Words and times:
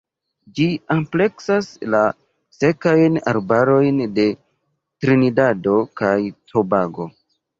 Ĝi 0.59 0.65
ampleksas 0.93 1.67
la 1.95 1.99
Sekajn 2.55 3.19
arbarojn 3.33 4.01
de 4.17 4.25
Trinidado 5.05 5.75
kaj 6.03 6.17
Tobago. 6.53 7.07